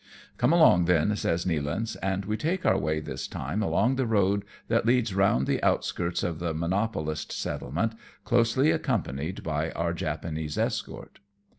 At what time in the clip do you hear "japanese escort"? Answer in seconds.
9.93-11.19